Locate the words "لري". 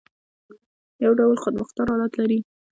2.19-2.39